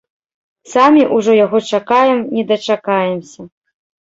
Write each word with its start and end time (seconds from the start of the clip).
Самі 0.73 1.03
ўжо 1.17 1.35
яго 1.45 1.57
чакаем 1.81 2.25
не 2.39 2.43
дачакаемся. 2.53 3.41